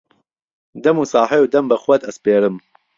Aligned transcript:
دهم 0.83 0.97
و 0.99 1.09
ساحێو 1.13 1.49
دهم 1.53 1.65
به 1.71 1.77
خوهت 1.83 2.01
ئهسپێرم 2.05 2.55